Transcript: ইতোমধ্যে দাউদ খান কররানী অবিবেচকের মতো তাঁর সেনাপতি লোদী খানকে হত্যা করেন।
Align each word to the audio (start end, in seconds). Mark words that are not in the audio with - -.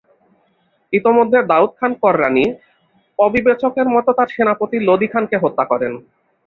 ইতোমধ্যে 0.93 1.39
দাউদ 1.51 1.71
খান 1.79 1.91
কররানী 2.03 2.45
অবিবেচকের 3.19 3.87
মতো 3.95 4.09
তাঁর 4.17 4.29
সেনাপতি 4.35 4.77
লোদী 4.87 5.07
খানকে 5.13 5.37
হত্যা 5.43 5.65
করেন। 5.71 5.93